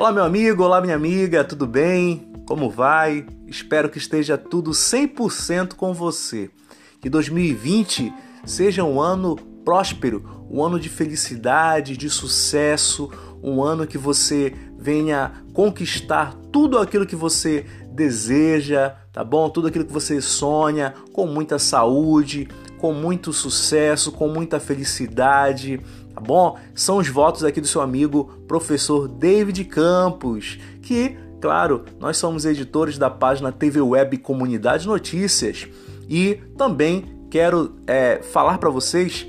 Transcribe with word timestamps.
Olá, 0.00 0.12
meu 0.12 0.24
amigo, 0.24 0.62
olá, 0.62 0.80
minha 0.80 0.96
amiga, 0.96 1.44
tudo 1.44 1.66
bem? 1.66 2.32
Como 2.46 2.70
vai? 2.70 3.26
Espero 3.46 3.90
que 3.90 3.98
esteja 3.98 4.38
tudo 4.38 4.70
100% 4.70 5.74
com 5.74 5.92
você. 5.92 6.48
Que 7.02 7.10
2020 7.10 8.10
seja 8.46 8.82
um 8.82 8.98
ano 8.98 9.36
próspero, 9.62 10.46
um 10.50 10.64
ano 10.64 10.80
de 10.80 10.88
felicidade, 10.88 11.98
de 11.98 12.08
sucesso, 12.08 13.10
um 13.42 13.62
ano 13.62 13.86
que 13.86 13.98
você 13.98 14.54
venha 14.78 15.32
conquistar 15.52 16.34
tudo 16.50 16.78
aquilo 16.78 17.04
que 17.04 17.14
você 17.14 17.66
deseja, 17.92 18.94
tá 19.12 19.22
bom? 19.22 19.50
Tudo 19.50 19.68
aquilo 19.68 19.84
que 19.84 19.92
você 19.92 20.18
sonha, 20.22 20.94
com 21.12 21.26
muita 21.26 21.58
saúde, 21.58 22.48
com 22.80 22.92
muito 22.92 23.32
sucesso, 23.32 24.10
com 24.10 24.28
muita 24.28 24.58
felicidade 24.58 25.80
tá 26.14 26.20
bom? 26.20 26.58
São 26.74 26.98
os 26.98 27.08
votos 27.08 27.44
aqui 27.44 27.60
do 27.60 27.66
seu 27.66 27.80
amigo 27.80 28.24
professor 28.46 29.08
David 29.08 29.64
Campos, 29.64 30.58
que, 30.82 31.16
claro, 31.40 31.84
nós 31.98 32.16
somos 32.16 32.44
editores 32.44 32.98
da 32.98 33.08
página 33.08 33.50
TV 33.50 33.80
Web 33.80 34.18
Comunidade 34.18 34.86
Notícias 34.86 35.66
e 36.08 36.38
também 36.56 37.04
quero 37.30 37.76
é, 37.86 38.20
falar 38.22 38.58
para 38.58 38.70
vocês 38.70 39.26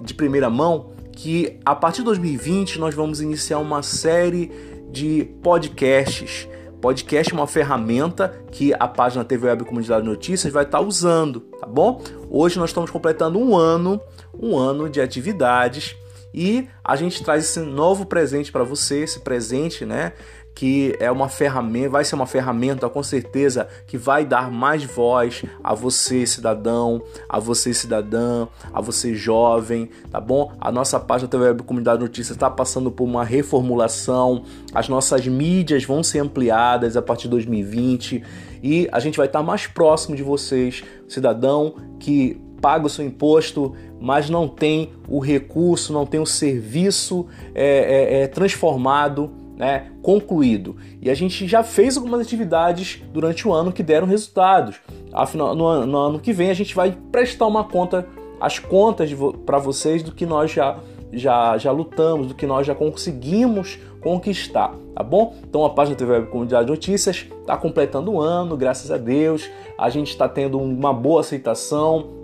de 0.00 0.14
primeira 0.14 0.48
mão 0.48 0.92
que 1.12 1.58
a 1.64 1.74
partir 1.74 1.98
de 1.98 2.04
2020 2.04 2.78
nós 2.78 2.94
vamos 2.94 3.20
iniciar 3.20 3.58
uma 3.58 3.82
série 3.82 4.50
de 4.90 5.24
podcasts. 5.42 6.48
Podcast 6.80 7.30
é 7.30 7.36
uma 7.36 7.46
ferramenta 7.46 8.42
que 8.50 8.72
a 8.72 8.88
página 8.88 9.22
TV 9.22 9.48
Web 9.48 9.64
Comunidade 9.66 10.04
Notícias 10.04 10.50
vai 10.50 10.64
estar 10.64 10.80
usando, 10.80 11.40
tá 11.60 11.66
bom? 11.66 12.02
Hoje 12.30 12.58
nós 12.58 12.70
estamos 12.70 12.90
completando 12.90 13.38
um 13.38 13.54
ano, 13.54 14.00
um 14.32 14.56
ano 14.56 14.88
de 14.88 14.98
atividades 14.98 15.94
e 16.32 16.66
a 16.82 16.96
gente 16.96 17.22
traz 17.22 17.44
esse 17.44 17.60
novo 17.60 18.06
presente 18.06 18.50
para 18.50 18.64
você, 18.64 19.00
esse 19.02 19.20
presente, 19.20 19.84
né? 19.84 20.14
Que 20.54 20.94
é 21.00 21.10
uma 21.10 21.28
ferramenta, 21.28 21.90
vai 21.90 22.04
ser 22.04 22.14
uma 22.14 22.26
ferramenta 22.26 22.88
com 22.88 23.02
certeza 23.02 23.66
que 23.86 23.96
vai 23.96 24.24
dar 24.24 24.50
mais 24.50 24.84
voz 24.84 25.44
a 25.62 25.74
você, 25.74 26.26
cidadão, 26.26 27.02
a 27.28 27.38
você, 27.38 27.72
cidadã, 27.72 28.46
a 28.72 28.80
você, 28.80 29.14
jovem, 29.14 29.88
tá 30.10 30.20
bom? 30.20 30.52
A 30.60 30.70
nossa 30.70 31.00
página 31.00 31.28
TV 31.28 31.44
Web 31.44 31.62
Comunidade 31.62 32.02
Notícias 32.02 32.36
está 32.36 32.50
passando 32.50 32.90
por 32.90 33.04
uma 33.04 33.24
reformulação, 33.24 34.44
as 34.74 34.88
nossas 34.88 35.26
mídias 35.26 35.84
vão 35.84 36.02
ser 36.02 36.18
ampliadas 36.18 36.96
a 36.96 37.02
partir 37.02 37.22
de 37.24 37.30
2020 37.30 38.22
e 38.62 38.88
a 38.92 39.00
gente 39.00 39.16
vai 39.16 39.26
estar 39.26 39.42
mais 39.42 39.66
próximo 39.66 40.14
de 40.14 40.22
vocês, 40.22 40.84
cidadão 41.08 41.74
que 41.98 42.40
paga 42.60 42.86
o 42.86 42.90
seu 42.90 43.04
imposto, 43.04 43.74
mas 43.98 44.28
não 44.28 44.46
tem 44.46 44.92
o 45.08 45.18
recurso, 45.18 45.92
não 45.92 46.06
tem 46.06 46.20
o 46.20 46.26
serviço 46.26 47.26
é, 47.54 47.64
é, 47.64 48.22
é, 48.22 48.26
transformado, 48.26 49.30
né, 49.60 49.90
concluído. 50.02 50.74
E 51.02 51.10
a 51.10 51.14
gente 51.14 51.46
já 51.46 51.62
fez 51.62 51.98
algumas 51.98 52.22
atividades 52.22 53.02
durante 53.12 53.46
o 53.46 53.52
ano 53.52 53.70
que 53.70 53.82
deram 53.82 54.06
resultados. 54.06 54.80
Afinal, 55.12 55.54
no, 55.54 55.84
no 55.84 55.98
ano 55.98 56.18
que 56.18 56.32
vem 56.32 56.48
a 56.48 56.54
gente 56.54 56.74
vai 56.74 56.96
prestar 57.12 57.46
uma 57.46 57.62
conta, 57.62 58.08
as 58.40 58.58
contas 58.58 59.10
para 59.44 59.58
vocês 59.58 60.02
do 60.02 60.12
que 60.12 60.24
nós 60.24 60.50
já, 60.50 60.78
já, 61.12 61.58
já 61.58 61.70
lutamos, 61.72 62.28
do 62.28 62.34
que 62.34 62.46
nós 62.46 62.66
já 62.66 62.74
conseguimos 62.74 63.78
conquistar, 64.00 64.74
tá 64.94 65.02
bom? 65.02 65.34
Então 65.46 65.62
a 65.62 65.68
página 65.68 65.94
TV 65.94 66.10
Web 66.10 66.28
Comunidade 66.28 66.66
Notícias 66.66 67.26
está 67.42 67.54
completando 67.54 68.10
um 68.10 68.18
ano, 68.18 68.56
graças 68.56 68.90
a 68.90 68.96
Deus. 68.96 69.46
A 69.76 69.90
gente 69.90 70.08
está 70.08 70.26
tendo 70.26 70.58
uma 70.58 70.94
boa 70.94 71.20
aceitação, 71.20 72.19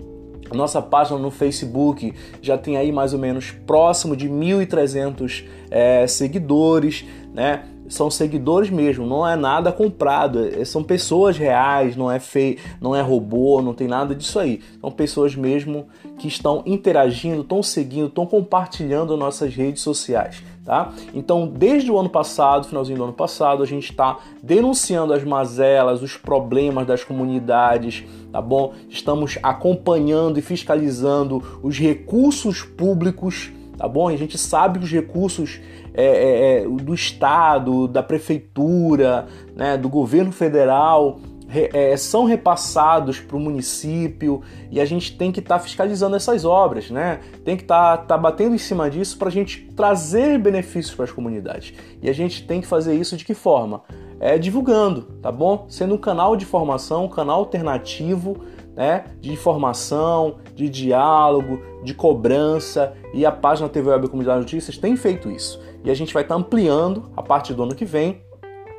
nossa 0.53 0.81
página 0.81 1.19
no 1.19 1.31
Facebook 1.31 2.13
já 2.41 2.57
tem 2.57 2.77
aí 2.77 2.93
mais 2.93 3.13
ou 3.13 3.19
menos 3.19 3.51
próximo 3.51 4.17
de 4.17 4.29
1.300 4.29 5.45
é, 5.71 6.07
seguidores, 6.07 7.05
né? 7.33 7.65
São 7.89 8.11
seguidores 8.11 8.69
mesmo, 8.69 9.07
não 9.07 9.27
é 9.27 9.37
nada 9.37 9.71
comprado, 9.71 10.45
é, 10.45 10.65
são 10.65 10.83
pessoas 10.83 11.39
reais, 11.39 11.95
não 11.95 12.11
é 12.11 12.19
feio, 12.19 12.59
não 12.81 12.97
é 12.97 13.01
robô, 13.01 13.63
não 13.63 13.75
tem 13.75 13.87
nada 13.87 14.13
disso 14.13 14.41
aí. 14.41 14.61
São 14.81 14.91
pessoas 14.91 15.37
mesmo 15.37 15.87
que 16.19 16.27
estão 16.27 16.65
interagindo, 16.67 17.43
estão 17.43 17.63
seguindo, 17.63 18.09
estão 18.09 18.27
compartilhando 18.27 19.17
nossas 19.17 19.55
redes 19.55 19.83
sociais. 19.83 20.43
Tá? 20.67 20.93
Então, 21.15 21.47
desde 21.47 21.93
o 21.93 21.97
ano 21.97 22.09
passado, 22.11 22.67
finalzinho 22.67 22.99
do 22.99 23.05
ano 23.05 23.13
passado, 23.13 23.63
a 23.63 23.67
gente 23.67 23.89
está 23.93 24.19
denunciando 24.43 25.13
as 25.13 25.23
mazelas, 25.23 26.03
os 26.03 26.17
problemas 26.17 26.85
das 26.85 27.05
comunidades, 27.05 28.03
tá 28.33 28.43
bom? 28.43 28.75
Estamos 28.89 29.39
acompanhando 29.45 30.41
e 30.41 30.43
fiscalizando 30.43 31.41
os 31.63 31.79
recursos 31.79 32.63
públicos, 32.63 33.53
tá 33.79 33.87
bom? 33.87 34.09
A 34.09 34.17
gente 34.17 34.37
sabe 34.37 34.81
que 34.81 34.87
os 34.87 34.91
recursos 34.91 35.61
é, 35.95 36.05
é, 36.05 36.63
é 36.63 36.69
do 36.69 36.93
Estado, 36.93 37.87
da 37.87 38.03
Prefeitura, 38.03 39.29
né, 39.55 39.77
do 39.77 39.89
governo 39.89 40.33
federal 40.33 41.21
é, 41.49 41.97
são 41.97 42.25
repassados 42.25 43.21
para 43.21 43.37
o 43.37 43.41
município 43.41 44.43
e 44.71 44.81
a 44.81 44.85
gente 44.85 45.17
tem 45.17 45.31
que 45.31 45.41
estar 45.41 45.59
tá 45.59 45.65
fiscalizando 45.65 46.17
essas 46.17 46.45
obras, 46.45 46.91
né? 46.91 47.21
Tem 47.45 47.57
que 47.57 47.63
estar 47.63 47.99
tá, 47.99 48.05
tá 48.05 48.19
batendo 48.19 48.55
em 48.55 48.59
cima 48.59 48.91
disso 48.91 49.17
para 49.17 49.29
a 49.29 49.33
gente 49.33 49.69
trazer 49.77 50.39
benefícios 50.39 50.95
para 50.95 51.05
as 51.05 51.13
comunidades. 51.13 51.73
E 52.03 52.11
a 52.11 52.13
gente 52.13 52.47
tem 52.47 52.61
que 52.61 52.67
fazer 52.67 52.95
isso 52.95 53.17
de 53.17 53.25
que 53.25 53.35
forma? 53.35 53.83
É 54.19 54.39
divulgando, 54.39 55.03
tá 55.23 55.31
bom? 55.31 55.67
Sendo 55.69 55.95
um 55.95 55.99
canal 55.99 56.37
de 56.37 56.45
formação, 56.45 57.05
um 57.05 57.09
canal 57.09 57.41
alternativo, 57.41 58.39
né? 58.75 59.05
De 59.21 59.33
informação, 59.33 60.37
de 60.55 60.69
diálogo, 60.69 61.61
de 61.85 61.95
cobrança 61.95 62.95
e 63.15 63.25
a 63.25 63.31
página 63.31 63.69
TV 63.69 63.91
Web 63.91 64.09
Comunidade 64.09 64.41
Notícias 64.41 64.77
tem 64.77 64.97
feito 64.97 65.31
isso. 65.31 65.61
E 65.85 65.91
a 65.91 65.95
gente 65.95 66.13
vai 66.13 66.25
estar 66.25 66.35
tá 66.35 66.41
ampliando 66.41 67.11
a 67.17 67.23
partir 67.23 67.55
do 67.55 67.63
ano 67.63 67.75
que 67.75 67.85
vem 67.85 68.26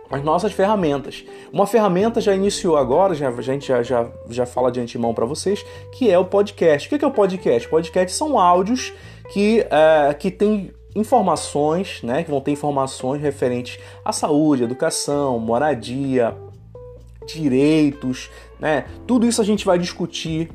as 0.10 0.24
nossas 0.24 0.54
ferramentas. 0.54 1.26
Uma 1.52 1.68
ferramenta 1.68 2.22
já 2.22 2.34
iniciou 2.34 2.78
agora, 2.78 3.14
já, 3.14 3.30
a 3.30 3.42
gente 3.42 3.68
já, 3.68 3.84
já, 3.84 4.08
já 4.30 4.46
fala 4.46 4.72
de 4.72 4.80
antemão 4.80 5.14
para 5.14 5.26
vocês, 5.26 5.66
que 5.94 6.10
é 6.10 6.18
o 6.18 6.26
podcast. 6.26 6.88
O 6.88 6.98
que 6.98 7.04
é 7.04 7.08
o 7.08 7.12
podcast? 7.12 7.68
Podcast 7.68 8.16
são 8.16 8.40
áudios 8.40 8.94
que, 9.32 9.66
é, 9.70 10.14
que 10.14 10.32
tem 10.32 10.72
informações, 10.96 12.02
né, 12.02 12.24
que 12.24 12.32
vão 12.32 12.42
ter 12.42 12.52
informações 12.52 13.22
referentes 13.22 13.80
à 14.04 14.12
saúde, 14.12 14.64
educação, 14.64 15.38
moradia, 15.38 16.36
direitos, 17.28 18.32
né? 18.60 18.86
Tudo 19.06 19.28
isso 19.28 19.42
a 19.42 19.46
gente 19.46 19.66
vai 19.66 19.78
discutir 19.78 20.50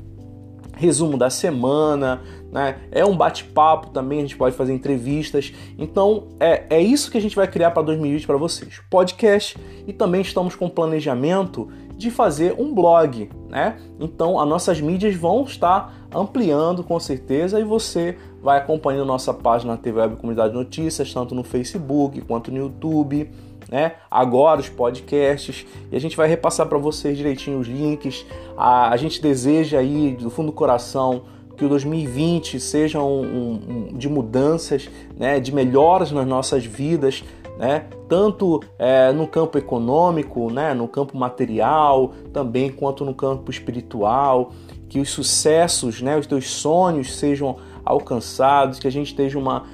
resumo 0.83 1.17
da 1.17 1.31
semana, 1.31 2.21
né? 2.51 2.81
É 2.91 3.05
um 3.05 3.17
bate-papo 3.17 3.91
também, 3.91 4.19
a 4.19 4.23
gente 4.23 4.37
pode 4.37 4.57
fazer 4.57 4.75
entrevistas. 4.75 5.53
Então, 5.79 6.29
é, 6.41 6.65
é 6.69 6.81
isso 6.81 7.11
que 7.11 7.17
a 7.17 7.21
gente 7.21 7.37
vai 7.37 7.47
criar 7.47 7.71
para 7.71 7.83
2020 7.83 8.27
para 8.27 8.37
vocês. 8.37 8.81
Podcast 8.91 9.57
e 9.87 9.93
também 9.93 10.21
estamos 10.21 10.57
com 10.57 10.69
planejamento 10.69 11.71
de 11.97 12.11
fazer 12.11 12.57
um 12.59 12.75
blog, 12.75 13.31
né? 13.49 13.79
Então, 14.01 14.41
as 14.41 14.49
nossas 14.49 14.81
mídias 14.81 15.15
vão 15.15 15.45
estar 15.45 16.02
ampliando 16.15 16.85
com 16.85 16.99
certeza 17.01 17.59
e 17.61 17.65
você 17.65 18.17
vai 18.43 18.59
acompanhando 18.59 19.07
nossa 19.07 19.33
página 19.33 19.73
na 19.73 19.79
TV 19.79 20.01
Web 20.01 20.17
Comunidade 20.17 20.55
Notícias, 20.55 21.13
tanto 21.13 21.35
no 21.35 21.43
Facebook 21.43 22.21
quanto 22.23 22.51
no 22.51 22.59
YouTube 22.59 23.31
né? 23.73 23.93
Agora 24.11 24.61
os 24.61 24.69
podcasts 24.69 25.67
e 25.91 25.97
a 25.97 25.99
gente 25.99 26.15
vai 26.15 26.29
repassar 26.29 26.67
para 26.67 26.77
vocês 26.77 27.17
direitinho 27.17 27.59
os 27.59 27.67
links. 27.67 28.27
A, 28.55 28.91
a 28.91 28.97
gente 28.99 29.21
deseja 29.21 29.79
aí 29.79 30.15
do 30.15 30.31
fundo 30.31 30.47
do 30.49 30.53
coração 30.53 31.23
que 31.57 31.65
o 31.65 31.69
2020 31.71 32.61
seja 32.61 33.01
um, 33.01 33.23
um, 33.23 33.89
um, 33.93 33.97
de 33.97 34.11
mudanças, 34.11 34.91
né? 35.17 35.41
De 35.41 35.55
melhoras 35.55 36.13
nas 36.13 36.27
nossas 36.27 36.67
vidas. 36.67 37.25
Né? 37.59 37.87
tanto 38.09 38.61
é, 38.79 39.13
no 39.13 39.27
campo 39.27 39.57
econômico, 39.57 40.51
né? 40.51 40.75
no 40.75 40.89
campo 40.89 41.17
material, 41.17 42.13
também 42.33 42.71
quanto 42.71 43.05
no 43.05 43.15
campo 43.15 43.51
espiritual, 43.51 44.53
que 44.89 44.99
os 44.99 45.11
sucessos, 45.11 46.03
né? 46.03 46.19
os 46.19 46.27
teus 46.27 46.51
sonhos 46.51 47.15
sejam 47.17 47.57
alcançados, 47.85 48.79
que 48.79 48.87
a 48.87 48.91
gente 48.91 49.15
tenha 49.15 49.39
uma, 49.39 49.65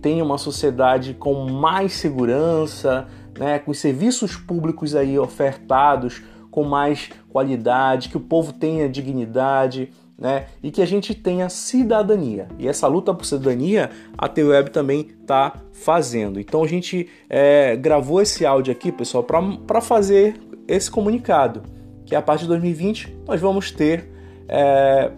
tenha 0.00 0.24
uma 0.24 0.38
sociedade 0.38 1.14
com 1.14 1.48
mais 1.50 1.92
segurança, 1.92 3.06
né, 3.38 3.58
com 3.58 3.70
os 3.70 3.78
serviços 3.78 4.36
públicos 4.36 4.94
aí 4.94 5.18
ofertados 5.18 6.22
com 6.50 6.64
mais 6.64 7.10
qualidade, 7.28 8.08
que 8.08 8.16
o 8.16 8.20
povo 8.20 8.52
tenha 8.52 8.88
dignidade, 8.88 9.92
né, 10.18 10.46
e 10.62 10.70
que 10.70 10.80
a 10.80 10.86
gente 10.86 11.14
tenha 11.14 11.48
cidadania. 11.48 12.48
E 12.58 12.66
essa 12.66 12.86
luta 12.86 13.12
por 13.12 13.24
cidadania 13.24 13.90
a 14.16 14.28
T-Web 14.28 14.70
também 14.70 15.08
está 15.20 15.54
fazendo. 15.72 16.40
Então 16.40 16.64
a 16.64 16.66
gente 16.66 17.08
é, 17.28 17.76
gravou 17.76 18.22
esse 18.22 18.46
áudio 18.46 18.72
aqui, 18.72 18.90
pessoal, 18.90 19.24
para 19.24 19.80
fazer 19.80 20.40
esse 20.66 20.90
comunicado, 20.90 21.62
que 22.04 22.14
a 22.14 22.22
partir 22.22 22.42
de 22.42 22.48
2020 22.48 23.16
nós 23.26 23.40
vamos 23.40 23.70
ter 23.70 24.10
é, 24.48 25.10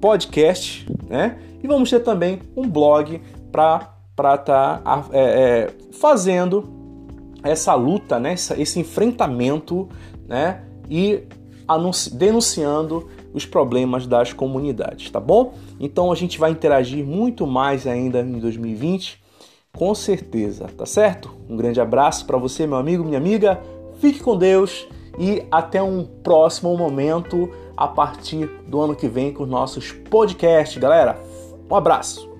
podcast, 0.00 0.86
né, 1.08 1.38
e 1.62 1.66
vamos 1.66 1.88
ter 1.88 2.00
também 2.00 2.40
um 2.54 2.68
blog 2.68 3.20
para 3.50 3.96
estar 4.16 4.78
tá, 4.78 5.04
é, 5.12 5.20
é, 5.20 5.70
fazendo 5.92 6.68
essa 7.42 7.74
luta, 7.74 8.20
né, 8.20 8.34
esse 8.34 8.78
enfrentamento 8.78 9.88
né, 10.28 10.62
e 10.90 11.22
denunciando 12.12 13.08
os 13.36 13.44
problemas 13.44 14.06
das 14.06 14.32
comunidades, 14.32 15.10
tá 15.10 15.20
bom? 15.20 15.52
Então 15.78 16.10
a 16.10 16.14
gente 16.14 16.38
vai 16.38 16.50
interagir 16.50 17.04
muito 17.04 17.46
mais 17.46 17.86
ainda 17.86 18.20
em 18.20 18.38
2020 18.38 19.26
com 19.76 19.94
certeza, 19.94 20.68
tá 20.76 20.86
certo? 20.86 21.30
Um 21.48 21.54
grande 21.54 21.78
abraço 21.78 22.26
para 22.26 22.38
você, 22.38 22.66
meu 22.66 22.78
amigo, 22.78 23.04
minha 23.04 23.18
amiga. 23.18 23.60
Fique 24.00 24.20
com 24.20 24.36
Deus 24.36 24.88
e 25.18 25.44
até 25.50 25.82
um 25.82 26.02
próximo 26.02 26.74
momento 26.76 27.50
a 27.76 27.86
partir 27.86 28.46
do 28.66 28.80
ano 28.80 28.96
que 28.96 29.06
vem 29.06 29.34
com 29.34 29.42
os 29.42 29.48
nossos 29.48 29.92
podcasts, 29.92 30.78
galera. 30.78 31.20
Um 31.70 31.76
abraço. 31.76 32.35